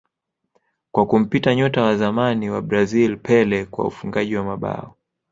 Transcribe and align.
kwa 0.91 1.05
kumpita 1.05 1.55
nyota 1.55 1.81
wa 1.83 1.97
zamani 1.97 2.49
wa 2.49 2.61
Brazil 2.61 3.17
Pele 3.17 3.65
kwa 3.65 3.85
ufungaji 3.87 4.35
wa 4.35 4.43
mabao 4.43 4.95